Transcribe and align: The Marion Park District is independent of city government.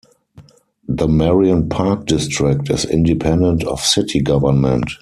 The 0.87 1.07
Marion 1.07 1.69
Park 1.69 2.07
District 2.07 2.71
is 2.71 2.85
independent 2.85 3.63
of 3.65 3.81
city 3.81 4.19
government. 4.19 4.89